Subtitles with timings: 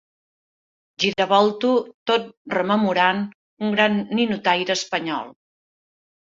[1.03, 1.69] Giravolto
[2.13, 2.25] tot
[2.57, 3.23] rememorant
[3.69, 5.35] un gran ninotaire espanyol.